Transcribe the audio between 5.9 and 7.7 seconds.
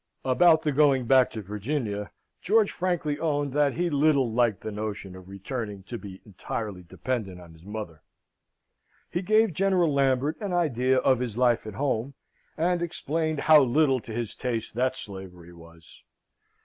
be entirely dependent on his